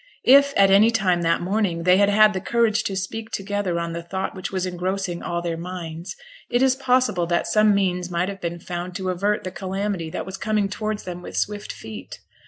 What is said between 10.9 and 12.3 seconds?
them with swift feet.